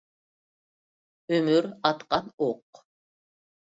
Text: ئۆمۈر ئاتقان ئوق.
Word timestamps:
ئۆمۈر 1.35 1.69
ئاتقان 1.83 2.35
ئوق. 2.43 2.85